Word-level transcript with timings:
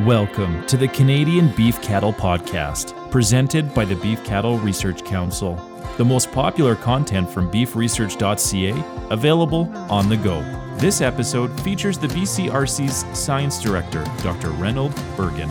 Welcome 0.00 0.66
to 0.66 0.76
the 0.76 0.88
Canadian 0.88 1.48
Beef 1.56 1.80
Cattle 1.80 2.12
Podcast, 2.12 3.10
presented 3.10 3.72
by 3.72 3.86
the 3.86 3.96
Beef 3.96 4.22
Cattle 4.24 4.58
Research 4.58 5.02
Council. 5.02 5.54
The 5.96 6.04
most 6.04 6.30
popular 6.32 6.76
content 6.76 7.30
from 7.30 7.50
beefresearch.ca, 7.50 9.08
available 9.08 9.74
on 9.90 10.10
the 10.10 10.18
go. 10.18 10.42
This 10.76 11.00
episode 11.00 11.58
features 11.62 11.96
the 11.96 12.08
BCRC's 12.08 13.18
Science 13.18 13.58
Director, 13.58 14.04
Dr. 14.22 14.50
Reynold 14.50 14.94
Bergen. 15.16 15.50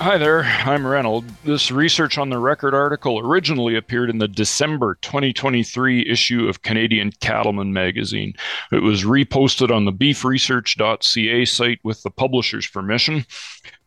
Hi 0.00 0.16
there, 0.16 0.44
I'm 0.44 0.86
Reynold. 0.86 1.24
This 1.42 1.72
Research 1.72 2.18
on 2.18 2.30
the 2.30 2.38
Record 2.38 2.72
article 2.72 3.18
originally 3.18 3.74
appeared 3.74 4.10
in 4.10 4.18
the 4.18 4.28
December 4.28 4.96
2023 5.02 6.08
issue 6.08 6.48
of 6.48 6.62
Canadian 6.62 7.10
Cattleman 7.10 7.72
magazine. 7.72 8.34
It 8.70 8.84
was 8.84 9.02
reposted 9.02 9.74
on 9.74 9.86
the 9.86 9.92
beefresearch.ca 9.92 11.44
site 11.46 11.80
with 11.82 12.00
the 12.04 12.10
publisher's 12.10 12.68
permission. 12.68 13.26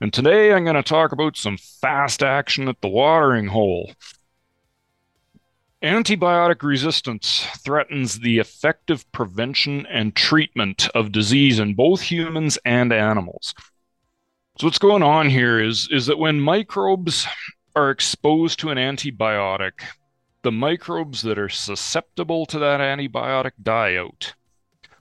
And 0.02 0.12
today 0.12 0.52
I'm 0.52 0.66
going 0.66 0.76
to 0.76 0.84
talk 0.84 1.14
about 1.14 1.38
some 1.38 1.56
fast 1.56 2.22
action 2.22 2.68
at 2.68 2.82
the 2.82 2.90
watering 2.90 3.48
hole. 3.48 3.94
Antibiotic 5.82 6.62
resistance 6.62 7.48
threatens 7.64 8.20
the 8.20 8.40
effective 8.40 9.10
prevention 9.14 9.86
and 9.86 10.14
treatment 10.14 10.90
of 10.94 11.14
disease 11.14 11.58
in 11.58 11.74
both 11.74 12.02
humans 12.02 12.58
and 12.66 12.92
animals. 12.92 13.56
So 14.58 14.68
what's 14.68 14.80
going 14.80 15.02
on 15.02 15.30
here 15.30 15.60
is 15.60 15.88
is 15.92 16.06
that 16.08 16.20
when 16.20 16.40
microbes 16.40 17.26
are 17.76 17.90
exposed 17.90 18.60
to 18.60 18.70
an 18.70 18.78
antibiotic, 18.78 19.82
the 20.44 20.52
microbes 20.52 21.22
that 21.22 21.40
are 21.40 21.50
susceptible 21.50 22.46
to 22.48 22.60
that 22.60 22.80
antibiotic 22.80 23.52
die 23.62 23.96
out. 23.96 24.34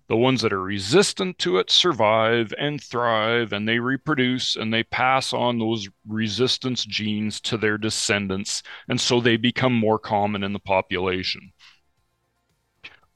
The 0.09 0.17
ones 0.17 0.43
that 0.43 0.53
are 0.53 0.63
resistant 0.63 1.39
to 1.39 1.59
it 1.59 1.71
survive 1.71 2.53
and 2.59 2.83
thrive 2.83 3.53
and 3.53 3.69
they 3.69 3.79
reproduce 3.79 4.57
and 4.57 4.73
they 4.73 4.83
pass 4.83 5.33
on 5.33 5.59
those 5.59 5.89
resistance 6.07 6.85
genes 6.85 7.41
to 7.43 7.57
their 7.57 7.79
descendants. 7.79 8.63
And 8.89 9.01
so 9.01 9.21
they 9.21 9.37
become 9.37 9.75
more 9.75 9.99
common 9.99 10.43
in 10.43 10.53
the 10.53 10.59
population. 10.59 11.53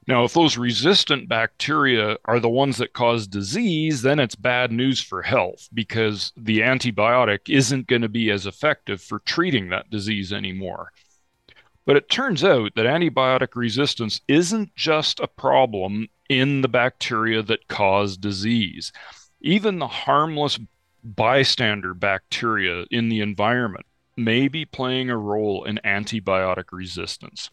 Now, 0.07 0.25
if 0.25 0.35
those 0.35 0.59
resistant 0.59 1.29
bacteria 1.29 2.19
are 2.27 2.39
the 2.39 2.49
ones 2.49 2.77
that 2.77 2.93
cause 2.93 3.27
disease, 3.27 4.03
then 4.03 4.19
it's 4.19 4.35
bad 4.35 4.71
news 4.71 5.01
for 5.01 5.23
health 5.23 5.69
because 5.73 6.33
the 6.37 6.61
antibiotic 6.61 7.49
isn't 7.49 7.87
going 7.87 8.03
to 8.03 8.09
be 8.09 8.31
as 8.31 8.45
effective 8.45 9.01
for 9.01 9.21
treating 9.21 9.71
that 9.71 9.89
disease 9.91 10.31
anymore. 10.33 10.93
But 11.87 11.97
it 11.97 12.11
turns 12.11 12.45
out 12.45 12.75
that 12.75 12.87
antibiotic 12.87 13.57
resistance 13.57 14.21
isn't 14.29 14.75
just 14.75 15.21
a 15.21 15.27
problem 15.27 16.09
in 16.29 16.61
the 16.61 16.69
bacteria 16.69 17.43
that 17.43 17.69
cause 17.69 18.17
disease. 18.17 18.93
Even 19.41 19.79
the 19.79 19.89
harmless 19.89 20.59
bystander 21.03 21.95
bacteria 21.95 22.85
in 22.91 23.09
the 23.09 23.21
environment 23.21 23.87
may 24.17 24.49
be 24.49 24.65
playing 24.65 25.11
a 25.11 25.19
role 25.19 25.65
in 25.65 25.81
antibiotic 25.85 26.73
resistance. 26.73 27.51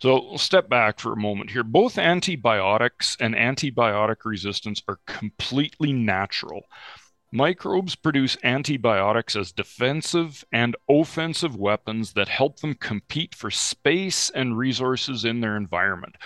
So 0.00 0.36
step 0.36 0.68
back 0.68 1.00
for 1.00 1.12
a 1.12 1.16
moment 1.16 1.50
here. 1.50 1.62
Both 1.62 1.98
antibiotics 1.98 3.16
and 3.20 3.34
antibiotic 3.34 4.24
resistance 4.24 4.82
are 4.88 4.98
completely 5.06 5.92
natural. 5.92 6.66
Microbes 7.32 7.96
produce 7.96 8.36
antibiotics 8.44 9.34
as 9.34 9.50
defensive 9.50 10.44
and 10.52 10.76
offensive 10.88 11.56
weapons 11.56 12.12
that 12.12 12.28
help 12.28 12.60
them 12.60 12.74
compete 12.74 13.34
for 13.34 13.50
space 13.50 14.30
and 14.30 14.56
resources 14.56 15.24
in 15.24 15.40
their 15.40 15.56
environment. 15.56 16.16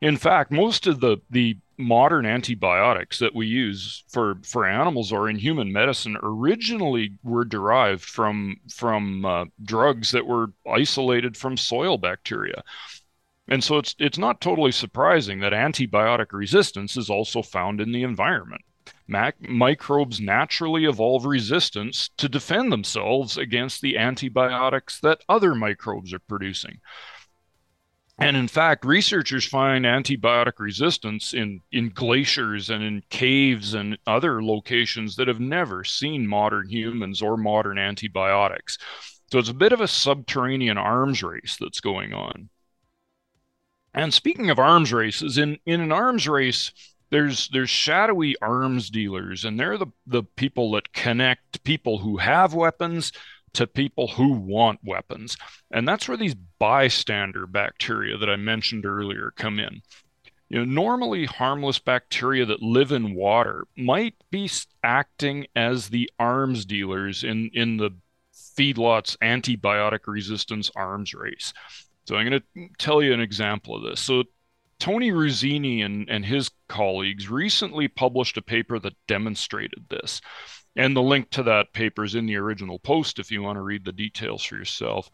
In 0.00 0.16
fact, 0.16 0.50
most 0.50 0.86
of 0.86 1.00
the, 1.00 1.18
the 1.28 1.58
modern 1.78 2.26
antibiotics 2.26 3.18
that 3.18 3.34
we 3.34 3.46
use 3.46 4.04
for, 4.08 4.38
for 4.42 4.66
animals 4.66 5.12
or 5.12 5.28
in 5.28 5.36
human 5.36 5.72
medicine 5.72 6.16
originally 6.22 7.12
were 7.22 7.44
derived 7.44 8.04
from, 8.04 8.56
from 8.72 9.24
uh, 9.24 9.44
drugs 9.62 10.10
that 10.12 10.26
were 10.26 10.52
isolated 10.70 11.36
from 11.36 11.56
soil 11.56 11.98
bacteria. 11.98 12.62
And 13.48 13.62
so 13.62 13.78
it's 13.78 13.94
it's 13.98 14.18
not 14.18 14.40
totally 14.40 14.72
surprising 14.72 15.38
that 15.40 15.52
antibiotic 15.52 16.32
resistance 16.32 16.96
is 16.96 17.08
also 17.08 17.42
found 17.42 17.80
in 17.80 17.92
the 17.92 18.02
environment. 18.02 18.62
Mac- 19.06 19.40
microbes 19.48 20.20
naturally 20.20 20.84
evolve 20.84 21.24
resistance 21.24 22.10
to 22.16 22.28
defend 22.28 22.72
themselves 22.72 23.38
against 23.38 23.80
the 23.80 23.96
antibiotics 23.96 24.98
that 25.00 25.22
other 25.28 25.54
microbes 25.54 26.12
are 26.12 26.18
producing. 26.18 26.80
And 28.18 28.36
in 28.36 28.48
fact, 28.48 28.86
researchers 28.86 29.44
find 29.44 29.84
antibiotic 29.84 30.58
resistance 30.58 31.34
in, 31.34 31.60
in 31.70 31.90
glaciers 31.90 32.70
and 32.70 32.82
in 32.82 33.02
caves 33.10 33.74
and 33.74 33.98
other 34.06 34.42
locations 34.42 35.16
that 35.16 35.28
have 35.28 35.40
never 35.40 35.84
seen 35.84 36.26
modern 36.26 36.68
humans 36.68 37.20
or 37.20 37.36
modern 37.36 37.78
antibiotics. 37.78 38.78
So 39.30 39.38
it's 39.38 39.50
a 39.50 39.54
bit 39.54 39.72
of 39.72 39.82
a 39.82 39.88
subterranean 39.88 40.78
arms 40.78 41.22
race 41.22 41.58
that's 41.60 41.80
going 41.80 42.14
on. 42.14 42.48
And 43.92 44.14
speaking 44.14 44.48
of 44.48 44.58
arms 44.58 44.92
races, 44.92 45.36
in, 45.36 45.58
in 45.66 45.80
an 45.80 45.92
arms 45.92 46.26
race, 46.26 46.72
there's 47.10 47.48
there's 47.48 47.70
shadowy 47.70 48.34
arms 48.42 48.90
dealers, 48.90 49.44
and 49.44 49.58
they're 49.58 49.78
the, 49.78 49.86
the 50.06 50.24
people 50.24 50.72
that 50.72 50.92
connect 50.92 51.62
people 51.62 51.98
who 51.98 52.16
have 52.16 52.52
weapons 52.52 53.12
to 53.56 53.66
people 53.66 54.06
who 54.06 54.32
want 54.32 54.80
weapons. 54.84 55.36
And 55.70 55.88
that's 55.88 56.06
where 56.06 56.16
these 56.16 56.34
bystander 56.58 57.46
bacteria 57.46 58.18
that 58.18 58.28
I 58.28 58.36
mentioned 58.36 58.84
earlier 58.84 59.32
come 59.34 59.58
in. 59.58 59.80
You 60.50 60.58
know, 60.58 60.64
normally 60.64 61.24
harmless 61.24 61.78
bacteria 61.78 62.44
that 62.46 62.62
live 62.62 62.92
in 62.92 63.14
water 63.14 63.66
might 63.76 64.14
be 64.30 64.50
acting 64.84 65.46
as 65.56 65.88
the 65.88 66.10
arms 66.18 66.66
dealers 66.66 67.24
in, 67.24 67.50
in 67.54 67.78
the 67.78 67.90
feedlot's 68.32 69.16
antibiotic 69.22 70.00
resistance 70.06 70.70
arms 70.76 71.14
race. 71.14 71.54
So 72.06 72.16
I'm 72.16 72.28
going 72.28 72.42
to 72.54 72.68
tell 72.78 73.02
you 73.02 73.14
an 73.14 73.20
example 73.20 73.74
of 73.74 73.82
this. 73.82 74.00
So 74.00 74.24
Tony 74.78 75.10
Ruzzini 75.10 75.82
and, 75.82 76.08
and 76.10 76.24
his 76.24 76.50
colleagues 76.68 77.30
recently 77.30 77.88
published 77.88 78.36
a 78.36 78.42
paper 78.42 78.78
that 78.78 78.94
demonstrated 79.08 79.86
this. 79.88 80.20
And 80.76 80.94
the 80.94 81.02
link 81.02 81.30
to 81.30 81.42
that 81.44 81.72
paper 81.72 82.04
is 82.04 82.14
in 82.14 82.26
the 82.26 82.36
original 82.36 82.78
post 82.78 83.18
if 83.18 83.30
you 83.30 83.42
want 83.42 83.56
to 83.56 83.62
read 83.62 83.84
the 83.84 83.92
details 83.92 84.44
for 84.44 84.56
yourself. 84.56 85.10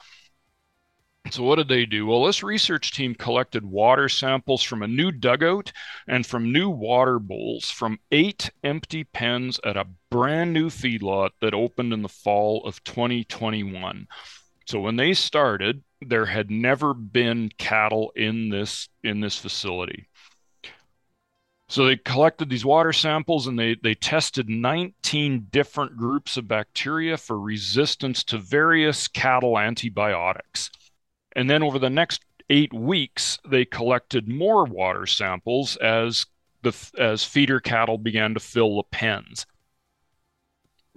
So, 1.30 1.44
what 1.44 1.56
did 1.56 1.68
they 1.68 1.86
do? 1.86 2.06
Well, 2.06 2.24
this 2.24 2.42
research 2.42 2.92
team 2.92 3.14
collected 3.14 3.64
water 3.64 4.08
samples 4.08 4.62
from 4.62 4.82
a 4.82 4.88
new 4.88 5.12
dugout 5.12 5.72
and 6.08 6.26
from 6.26 6.52
new 6.52 6.68
water 6.68 7.20
bowls 7.20 7.70
from 7.70 8.00
eight 8.10 8.50
empty 8.64 9.04
pens 9.04 9.60
at 9.64 9.76
a 9.76 9.86
brand 10.10 10.52
new 10.52 10.68
feedlot 10.68 11.30
that 11.40 11.54
opened 11.54 11.92
in 11.92 12.02
the 12.02 12.08
fall 12.08 12.66
of 12.66 12.82
2021. 12.82 14.08
So, 14.66 14.80
when 14.80 14.96
they 14.96 15.14
started, 15.14 15.84
there 16.00 16.26
had 16.26 16.50
never 16.50 16.92
been 16.92 17.50
cattle 17.56 18.12
in 18.16 18.48
this 18.48 18.88
in 19.04 19.20
this 19.20 19.38
facility. 19.38 20.08
So 21.72 21.86
they 21.86 21.96
collected 21.96 22.50
these 22.50 22.66
water 22.66 22.92
samples 22.92 23.46
and 23.46 23.58
they, 23.58 23.76
they 23.82 23.94
tested 23.94 24.46
19 24.46 25.46
different 25.50 25.96
groups 25.96 26.36
of 26.36 26.46
bacteria 26.46 27.16
for 27.16 27.40
resistance 27.40 28.22
to 28.24 28.36
various 28.36 29.08
cattle 29.08 29.58
antibiotics. 29.58 30.70
And 31.34 31.48
then 31.48 31.62
over 31.62 31.78
the 31.78 31.88
next 31.88 32.26
eight 32.50 32.74
weeks, 32.74 33.38
they 33.48 33.64
collected 33.64 34.28
more 34.28 34.66
water 34.66 35.06
samples 35.06 35.76
as 35.76 36.26
the 36.60 36.76
as 36.98 37.24
feeder 37.24 37.58
cattle 37.58 37.96
began 37.96 38.34
to 38.34 38.40
fill 38.40 38.76
the 38.76 38.82
pens. 38.82 39.46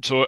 So 0.03 0.27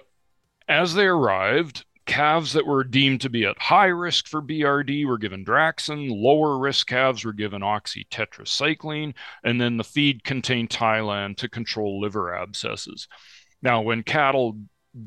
as 0.69 0.93
they 0.93 1.07
arrived, 1.07 1.83
calves 2.07 2.53
that 2.53 2.65
were 2.65 2.83
deemed 2.83 3.21
to 3.21 3.29
be 3.29 3.45
at 3.45 3.61
high 3.61 3.85
risk 3.85 4.27
for 4.27 4.41
BRD 4.41 5.05
were 5.05 5.17
given 5.17 5.45
Draxxin, 5.45 6.09
lower 6.09 6.57
risk 6.57 6.87
calves 6.87 7.23
were 7.23 7.33
given 7.33 7.61
oxytetracycline, 7.61 9.13
and 9.43 9.61
then 9.61 9.77
the 9.77 9.83
feed 9.83 10.23
contained 10.23 10.69
Tylan 10.69 11.37
to 11.37 11.49
control 11.49 12.01
liver 12.01 12.33
abscesses. 12.33 13.07
Now, 13.61 13.81
when 13.81 14.03
cattle 14.03 14.57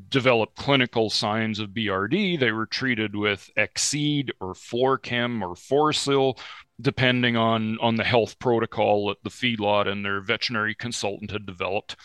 developed 0.08 0.56
clinical 0.56 1.10
signs 1.10 1.58
of 1.58 1.70
BRD, 1.70 2.38
they 2.38 2.52
were 2.52 2.66
treated 2.66 3.16
with 3.16 3.50
Exceed 3.56 4.32
or 4.40 4.54
Florkem 4.54 5.42
or 5.42 5.54
Forcyl, 5.54 6.38
depending 6.80 7.36
on, 7.36 7.78
on 7.80 7.96
the 7.96 8.04
health 8.04 8.38
protocol 8.38 9.08
that 9.08 9.22
the 9.22 9.30
feedlot 9.30 9.88
and 9.88 10.04
their 10.04 10.20
veterinary 10.20 10.74
consultant 10.74 11.30
had 11.30 11.46
developed. 11.46 11.96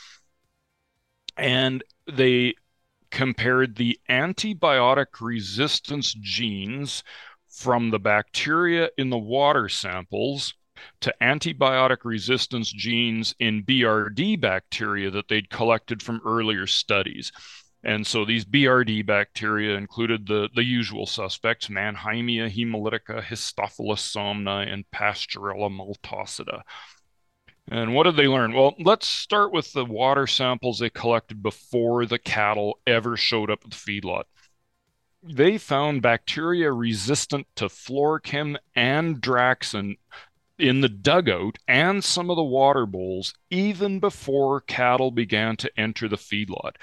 And 1.37 1.83
they 2.11 2.55
compared 3.15 3.77
the 3.77 3.97
antibiotic 4.09 5.21
resistance 5.21 6.13
genes 6.19 7.01
from 7.47 7.89
the 7.89 7.97
bacteria 7.97 8.89
in 8.97 9.09
the 9.09 9.17
water 9.17 9.69
samples 9.69 10.53
to 10.99 11.15
antibiotic 11.21 11.99
resistance 12.03 12.69
genes 12.69 13.33
in 13.39 13.63
BRD 13.63 14.41
bacteria 14.41 15.09
that 15.09 15.29
they'd 15.29 15.49
collected 15.49 16.03
from 16.03 16.19
earlier 16.25 16.67
studies. 16.67 17.31
And 17.85 18.05
so 18.05 18.25
these 18.25 18.43
BRD 18.43 19.05
bacteria 19.05 19.77
included 19.77 20.27
the, 20.27 20.49
the 20.53 20.65
usual 20.65 21.05
suspects 21.05 21.69
Mannheimia 21.69 22.53
hemolytica, 22.53 23.23
Histophilus 23.23 24.13
somni, 24.13 24.69
and 24.69 24.83
Pasteurella 24.93 25.71
multocida. 25.71 26.63
And 27.67 27.95
what 27.95 28.03
did 28.03 28.15
they 28.15 28.27
learn? 28.27 28.53
Well, 28.53 28.75
let's 28.79 29.07
start 29.07 29.51
with 29.51 29.73
the 29.73 29.85
water 29.85 30.27
samples 30.27 30.79
they 30.79 30.89
collected 30.89 31.41
before 31.41 32.05
the 32.05 32.19
cattle 32.19 32.79
ever 32.85 33.17
showed 33.17 33.49
up 33.49 33.63
at 33.65 33.71
the 33.71 33.75
feedlot. 33.75 34.25
They 35.23 35.57
found 35.57 36.03
bacteria 36.03 36.71
resistant 36.71 37.47
to 37.55 37.65
Florkem 37.65 38.57
and 38.75 39.19
Draxxin 39.19 39.95
in 40.59 40.81
the 40.81 40.89
dugout 40.89 41.57
and 41.67 42.03
some 42.03 42.29
of 42.29 42.35
the 42.35 42.43
water 42.43 42.85
bowls 42.85 43.33
even 43.49 43.99
before 43.99 44.61
cattle 44.61 45.09
began 45.11 45.57
to 45.57 45.79
enter 45.79 46.07
the 46.07 46.17
feedlot. 46.17 46.75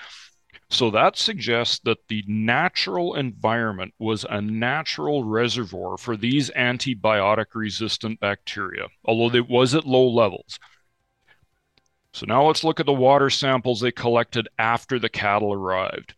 So 0.73 0.91
that 0.91 1.19
suggests 1.19 1.81
that 1.81 2.09
the 2.09 2.25
natural 2.27 3.15
environment 3.15 3.93
was 3.99 4.25
a 4.25 4.41
natural 4.41 5.23
reservoir 5.23 5.99
for 5.99 6.17
these 6.17 6.51
antibiotic 6.53 7.55
resistant 7.55 8.21
bacteria, 8.21 8.87
although 9.05 9.37
it 9.37 9.51
was 9.51 9.75
at 9.75 9.85
low 9.85 10.09
levels. 10.09 10.59
So 12.15 12.25
now 12.25 12.47
let's 12.47 12.65
look 12.65 12.81
at 12.81 12.87
the 12.87 12.93
water 12.95 13.29
samples 13.29 13.81
they 13.81 13.93
collected 13.93 14.49
after 14.59 14.99
the 14.99 15.11
cattle 15.11 15.53
arrived. 15.53 16.15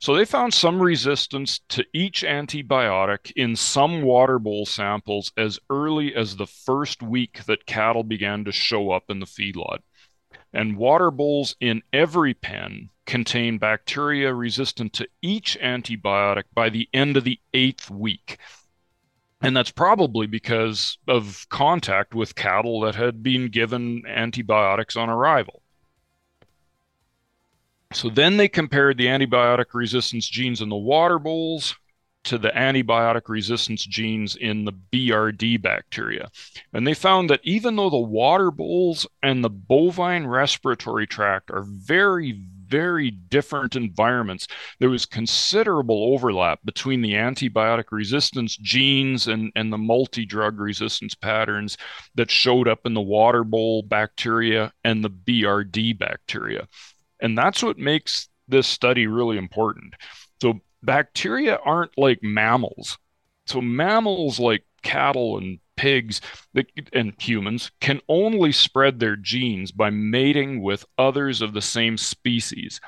So 0.00 0.16
they 0.16 0.24
found 0.24 0.52
some 0.52 0.82
resistance 0.82 1.60
to 1.68 1.86
each 1.94 2.24
antibiotic 2.24 3.30
in 3.36 3.54
some 3.54 4.02
water 4.02 4.40
bowl 4.40 4.66
samples 4.66 5.32
as 5.36 5.60
early 5.70 6.12
as 6.12 6.34
the 6.34 6.46
first 6.48 7.04
week 7.04 7.44
that 7.44 7.66
cattle 7.66 8.02
began 8.02 8.44
to 8.46 8.52
show 8.52 8.90
up 8.90 9.04
in 9.10 9.20
the 9.20 9.26
feedlot. 9.26 9.78
And 10.56 10.78
water 10.78 11.10
bowls 11.10 11.54
in 11.60 11.82
every 11.92 12.32
pen 12.32 12.88
contain 13.04 13.58
bacteria 13.58 14.32
resistant 14.32 14.94
to 14.94 15.06
each 15.20 15.58
antibiotic 15.60 16.44
by 16.54 16.70
the 16.70 16.88
end 16.94 17.18
of 17.18 17.24
the 17.24 17.38
eighth 17.52 17.90
week. 17.90 18.38
And 19.42 19.54
that's 19.54 19.70
probably 19.70 20.26
because 20.26 20.96
of 21.06 21.46
contact 21.50 22.14
with 22.14 22.36
cattle 22.36 22.80
that 22.80 22.94
had 22.94 23.22
been 23.22 23.50
given 23.50 24.04
antibiotics 24.06 24.96
on 24.96 25.10
arrival. 25.10 25.60
So 27.92 28.08
then 28.08 28.38
they 28.38 28.48
compared 28.48 28.96
the 28.96 29.08
antibiotic 29.08 29.74
resistance 29.74 30.26
genes 30.26 30.62
in 30.62 30.70
the 30.70 30.74
water 30.74 31.18
bowls 31.18 31.76
to 32.26 32.38
the 32.38 32.50
antibiotic 32.50 33.28
resistance 33.28 33.84
genes 33.84 34.36
in 34.36 34.64
the 34.64 34.72
BRD 34.72 35.62
bacteria. 35.62 36.28
And 36.72 36.86
they 36.86 36.94
found 36.94 37.30
that 37.30 37.40
even 37.44 37.76
though 37.76 37.90
the 37.90 37.96
water 37.96 38.50
bowls 38.50 39.06
and 39.22 39.42
the 39.42 39.50
bovine 39.50 40.26
respiratory 40.26 41.06
tract 41.06 41.50
are 41.50 41.64
very, 41.66 42.40
very 42.66 43.10
different 43.10 43.76
environments, 43.76 44.48
there 44.80 44.90
was 44.90 45.06
considerable 45.06 46.12
overlap 46.14 46.58
between 46.64 47.00
the 47.00 47.12
antibiotic 47.12 47.92
resistance 47.92 48.56
genes 48.56 49.28
and, 49.28 49.52
and 49.54 49.72
the 49.72 49.78
multi 49.78 50.26
drug 50.26 50.58
resistance 50.58 51.14
patterns 51.14 51.76
that 52.16 52.30
showed 52.30 52.66
up 52.66 52.80
in 52.84 52.94
the 52.94 53.00
water 53.00 53.44
bowl 53.44 53.82
bacteria 53.82 54.72
and 54.84 55.04
the 55.04 55.10
BRD 55.10 55.96
bacteria. 55.96 56.66
And 57.20 57.38
that's 57.38 57.62
what 57.62 57.78
makes 57.78 58.28
this 58.48 58.66
study 58.66 59.06
really 59.06 59.38
important. 59.38 59.94
So, 60.40 60.60
bacteria 60.86 61.58
aren't 61.64 61.98
like 61.98 62.22
mammals. 62.22 62.96
So, 63.46 63.60
mammals 63.60 64.40
like 64.40 64.64
cattle 64.82 65.36
and 65.36 65.58
pigs 65.76 66.20
and 66.92 67.12
humans 67.18 67.70
can 67.80 68.00
only 68.08 68.52
spread 68.52 68.98
their 68.98 69.16
genes 69.16 69.72
by 69.72 69.90
mating 69.90 70.62
with 70.62 70.86
others 70.96 71.42
of 71.42 71.52
the 71.52 71.62
same 71.62 71.98
species. 71.98 72.80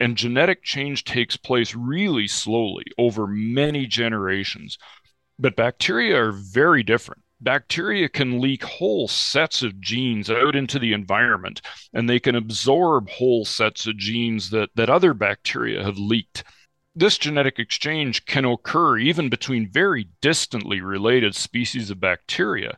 And 0.00 0.16
genetic 0.16 0.62
change 0.62 1.04
takes 1.04 1.36
place 1.36 1.74
really 1.74 2.26
slowly 2.26 2.84
over 2.96 3.26
many 3.26 3.86
generations. 3.86 4.78
But 5.38 5.56
bacteria 5.56 6.18
are 6.18 6.32
very 6.32 6.82
different. 6.82 7.22
Bacteria 7.40 8.08
can 8.08 8.40
leak 8.40 8.62
whole 8.62 9.08
sets 9.08 9.62
of 9.62 9.80
genes 9.80 10.30
out 10.30 10.54
into 10.54 10.78
the 10.78 10.92
environment, 10.92 11.60
and 11.92 12.08
they 12.08 12.20
can 12.20 12.36
absorb 12.36 13.10
whole 13.10 13.44
sets 13.44 13.86
of 13.86 13.96
genes 13.96 14.50
that, 14.50 14.70
that 14.76 14.88
other 14.88 15.12
bacteria 15.12 15.82
have 15.82 15.98
leaked 15.98 16.44
this 16.94 17.18
genetic 17.18 17.58
exchange 17.58 18.26
can 18.26 18.44
occur 18.44 18.98
even 18.98 19.28
between 19.28 19.70
very 19.70 20.08
distantly 20.20 20.80
related 20.80 21.34
species 21.34 21.90
of 21.90 22.00
bacteria. 22.00 22.76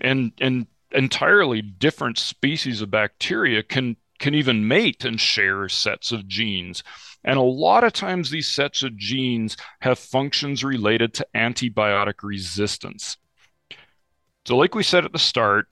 And 0.00 0.32
and 0.40 0.66
entirely 0.92 1.60
different 1.62 2.18
species 2.18 2.80
of 2.80 2.90
bacteria 2.90 3.62
can 3.62 3.96
can 4.18 4.34
even 4.34 4.66
mate 4.66 5.04
and 5.04 5.20
share 5.20 5.68
sets 5.68 6.10
of 6.10 6.26
genes. 6.26 6.82
And 7.24 7.38
a 7.38 7.42
lot 7.42 7.84
of 7.84 7.92
times 7.92 8.30
these 8.30 8.50
sets 8.50 8.82
of 8.82 8.96
genes 8.96 9.56
have 9.80 9.98
functions 9.98 10.64
related 10.64 11.14
to 11.14 11.26
antibiotic 11.34 12.22
resistance. 12.22 13.16
So 14.46 14.56
like 14.56 14.74
we 14.74 14.82
said 14.82 15.04
at 15.04 15.12
the 15.12 15.18
start 15.18 15.66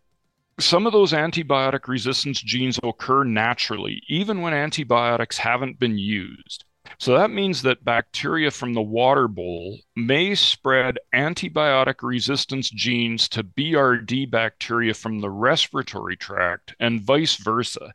some 0.59 0.87
of 0.87 0.93
those 0.93 1.13
antibiotic 1.13 1.87
resistance 1.87 2.41
genes 2.41 2.81
occur 2.83 3.25
naturally 3.25 4.03
even 4.09 4.41
when 4.41 4.55
antibiotics 4.55 5.37
haven't 5.37 5.79
been 5.79 5.99
used 5.99 6.65
so 6.99 7.15
that 7.17 7.31
means 7.31 7.63
that 7.63 7.85
bacteria 7.85 8.51
from 8.51 8.73
the 8.73 8.83
water 8.83 9.29
bowl 9.29 9.79
may 9.95 10.35
spread 10.35 10.99
antibiotic 11.15 12.03
resistance 12.03 12.71
genes 12.71 13.29
to 13.31 13.45
BRD 13.45 14.31
bacteria 14.31 14.95
from 14.95 15.21
the 15.21 15.31
respiratory 15.31 16.17
tract 16.17 16.75
and 16.81 17.03
vice 17.03 17.37
versa. 17.37 17.93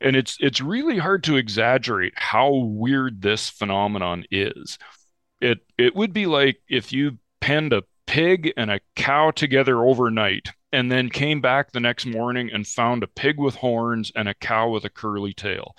And 0.00 0.16
it's 0.16 0.36
it's 0.40 0.60
really 0.60 0.98
hard 0.98 1.24
to 1.24 1.36
exaggerate 1.36 2.14
how 2.16 2.52
weird 2.52 3.22
this 3.22 3.48
phenomenon 3.48 4.24
is. 4.30 4.76
It 5.40 5.58
it 5.78 5.94
would 5.94 6.12
be 6.12 6.26
like 6.26 6.58
if 6.68 6.92
you 6.92 7.18
penned 7.40 7.72
a 7.72 7.84
pig 8.06 8.52
and 8.56 8.70
a 8.70 8.80
cow 8.94 9.30
together 9.30 9.84
overnight 9.84 10.48
and 10.72 10.90
then 10.90 11.08
came 11.08 11.40
back 11.40 11.72
the 11.72 11.80
next 11.80 12.06
morning 12.06 12.50
and 12.52 12.66
found 12.66 13.02
a 13.02 13.08
pig 13.08 13.38
with 13.38 13.54
horns 13.54 14.12
and 14.14 14.28
a 14.28 14.34
cow 14.34 14.68
with 14.68 14.84
a 14.84 14.90
curly 14.90 15.32
tail 15.32 15.74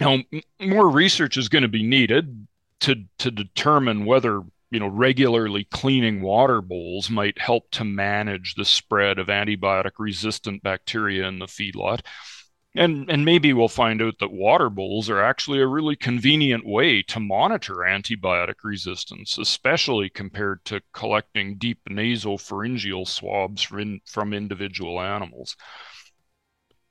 now, 0.00 0.18
more 0.60 0.88
research 0.88 1.36
is 1.36 1.48
going 1.48 1.62
to 1.62 1.68
be 1.68 1.82
needed 1.82 2.46
to 2.80 3.04
to 3.18 3.30
determine 3.30 4.04
whether 4.04 4.42
you 4.70 4.80
know 4.80 4.88
regularly 4.88 5.64
cleaning 5.64 6.22
water 6.22 6.60
bowls 6.60 7.10
might 7.10 7.38
help 7.38 7.70
to 7.72 7.84
manage 7.84 8.54
the 8.54 8.64
spread 8.64 9.18
of 9.18 9.28
antibiotic 9.28 9.92
resistant 9.98 10.62
bacteria 10.62 11.26
in 11.26 11.38
the 11.38 11.46
feedlot. 11.46 12.00
And, 12.74 13.10
and 13.10 13.24
maybe 13.24 13.52
we'll 13.52 13.68
find 13.68 14.00
out 14.02 14.18
that 14.20 14.30
water 14.30 14.68
bowls 14.68 15.08
are 15.08 15.20
actually 15.20 15.60
a 15.60 15.66
really 15.66 15.96
convenient 15.96 16.66
way 16.66 17.02
to 17.04 17.18
monitor 17.18 17.76
antibiotic 17.76 18.56
resistance, 18.62 19.38
especially 19.38 20.10
compared 20.10 20.64
to 20.66 20.82
collecting 20.92 21.56
deep 21.56 21.80
nasopharyngeal 21.90 23.08
swabs 23.08 23.62
from, 23.62 24.00
from 24.04 24.34
individual 24.34 25.00
animals. 25.00 25.56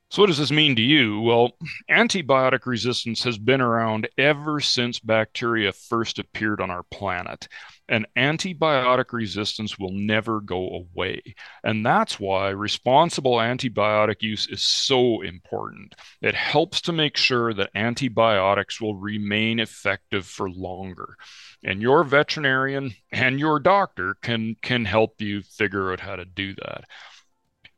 So, 0.10 0.22
what 0.22 0.28
does 0.28 0.38
this 0.38 0.52
mean 0.52 0.78
to 0.78 0.82
you? 0.82 1.20
Well, 1.20 1.58
antibiotic 1.92 2.66
resistance 2.66 3.24
has 3.24 3.38
been 3.38 3.60
around 3.60 4.08
ever 4.18 4.62
since 4.62 5.00
bacteria 5.00 5.74
first 5.74 6.18
appeared 6.18 6.62
on 6.62 6.72
our 6.72 6.84
planet. 6.84 7.50
And 7.90 8.08
antibiotic 8.18 9.12
resistance 9.12 9.78
will 9.78 9.92
never 9.92 10.40
go 10.40 10.70
away. 10.70 11.36
And 11.62 11.86
that's 11.86 12.20
why 12.22 12.50
responsible 12.50 13.36
antibiotic 13.36 14.22
use 14.22 14.48
is 14.48 14.62
so 14.62 15.22
important. 15.22 15.96
It 16.22 16.36
helps 16.36 16.80
to 16.82 16.94
make 16.94 17.18
sure 17.18 17.54
that 17.54 17.72
antibiotics 17.76 18.80
will 18.80 18.96
remain 18.96 19.60
effective 19.60 20.26
for 20.26 20.50
longer. 20.50 21.18
And 21.66 21.82
your 21.82 22.06
veterinarian 22.06 22.94
and 23.12 23.42
your 23.42 23.60
doctor 23.60 24.16
can, 24.22 24.56
can 24.62 24.86
help 24.86 25.22
you 25.22 25.42
figure 25.42 25.92
out 25.92 26.00
how 26.00 26.16
to 26.16 26.26
do 26.26 26.56
that. 26.56 26.86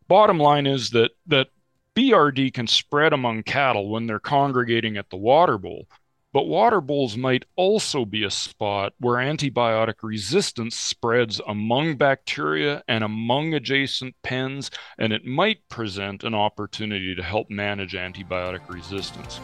Bottom 0.07 0.39
line 0.39 0.65
is 0.65 0.89
that, 0.91 1.12
that 1.27 1.50
BRD 2.00 2.53
can 2.53 2.65
spread 2.65 3.12
among 3.12 3.44
cattle 3.44 3.89
when 3.89 4.08
they're 4.08 4.22
congregating 4.22 4.96
at 4.96 5.10
the 5.10 5.18
water 5.18 5.58
bowl, 5.58 5.86
but 6.32 6.48
water 6.48 6.79
bowls 6.79 7.18
might 7.18 7.44
also 7.58 8.06
be 8.06 8.24
a 8.24 8.32
spot 8.32 8.94
where 9.00 9.15
antibiotic 9.15 9.96
resistance 10.01 10.77
spreads 10.77 11.41
among 11.46 11.98
bacteria 11.98 12.82
and 12.88 13.03
among 13.03 13.53
adjacent 13.53 14.15
pens, 14.24 14.72
and 14.98 15.12
it 15.12 15.25
might 15.25 15.68
present 15.68 16.24
an 16.24 16.34
opportunity 16.34 17.13
to 17.15 17.22
help 17.22 17.50
manage 17.50 17.96
antibiotic 17.96 18.70
resistance. 18.70 19.41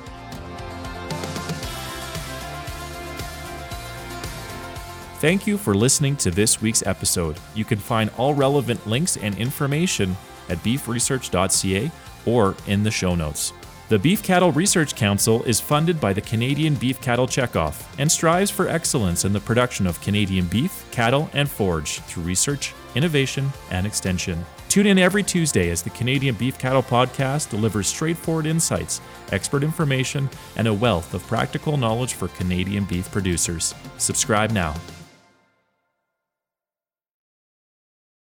Thank 5.20 5.46
you 5.46 5.58
for 5.58 5.76
listening 5.76 6.16
to 6.18 6.32
this 6.32 6.62
week's 6.62 6.88
episode. 6.88 7.36
You 7.54 7.66
can 7.66 7.80
find 7.80 8.10
all 8.16 8.34
relevant 8.34 8.88
links 8.88 9.18
and 9.18 9.38
information 9.38 10.16
at 10.48 10.60
beefresearch.ca 10.60 11.92
or 12.26 12.56
in 12.68 12.84
the 12.84 12.92
show 12.92 13.16
notes. 13.16 13.54
The 13.88 14.00
Beef 14.00 14.24
Cattle 14.24 14.52
Research 14.52 14.96
Council 14.96 15.44
is 15.44 15.62
funded 15.62 16.02
by 16.02 16.12
the 16.12 16.22
Canadian 16.22 16.74
Beef 16.74 17.00
Cattle 17.02 17.28
Checkoff 17.28 17.86
and 18.00 18.12
strives 18.12 18.50
for 18.50 18.68
excellence 18.68 19.26
in 19.26 19.34
the 19.34 19.40
production 19.40 19.86
of 19.86 20.02
Canadian 20.02 20.48
beef, 20.48 20.84
cattle, 20.90 21.30
and 21.34 21.48
forage 21.48 22.00
through 22.00 22.24
research, 22.24 22.74
innovation, 22.96 23.48
and 23.70 23.86
extension. 23.86 24.44
Tune 24.70 24.88
in 24.88 24.98
every 24.98 25.22
Tuesday 25.22 25.70
as 25.70 25.84
the 25.84 25.92
Canadian 25.92 26.34
Beef 26.34 26.58
Cattle 26.58 26.82
Podcast 26.82 27.52
delivers 27.52 27.88
straightforward 27.88 28.48
insights, 28.48 29.02
expert 29.32 29.64
information, 29.64 30.28
and 30.56 30.68
a 30.68 30.74
wealth 30.74 31.14
of 31.14 31.26
practical 31.28 31.78
knowledge 31.78 32.16
for 32.16 32.28
Canadian 32.30 32.86
beef 32.86 33.12
producers. 33.12 33.76
Subscribe 34.00 34.50
now 34.50 34.74